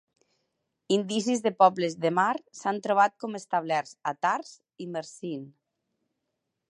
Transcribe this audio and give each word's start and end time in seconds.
Indicis 0.95 1.43
de 1.47 1.51
pobles 1.59 1.95
de 2.05 2.11
mar 2.19 2.31
s'han 2.61 2.81
trobat 2.87 3.13
com 3.25 3.39
establerts 3.41 3.95
a 4.13 4.15
Tars 4.27 4.55
i 4.85 4.89
Mersin. 4.97 5.45